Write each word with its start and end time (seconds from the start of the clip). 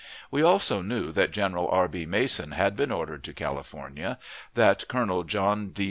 We 0.31 0.41
also 0.41 0.81
knew 0.81 1.11
that 1.11 1.29
General 1.29 1.67
R. 1.67 1.87
B. 1.87 2.07
Mason 2.07 2.53
had 2.53 2.75
been 2.75 2.91
ordered 2.91 3.23
to 3.25 3.33
California; 3.35 4.17
that 4.55 4.87
Colonel 4.87 5.23
John 5.23 5.67
D. 5.69 5.79